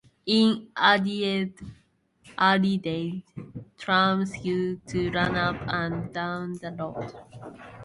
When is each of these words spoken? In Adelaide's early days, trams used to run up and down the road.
In 0.25 0.69
Adelaide's 0.75 1.61
early 2.39 2.79
days, 2.79 3.21
trams 3.77 4.35
used 4.43 4.87
to 4.87 5.11
run 5.11 5.35
up 5.35 5.61
and 5.67 6.11
down 6.11 6.53
the 6.53 6.71
road. 6.71 7.13